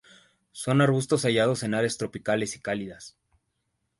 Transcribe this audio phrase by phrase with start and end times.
[0.51, 3.19] Son arbustos hallados en áreas tropicales y cálidas.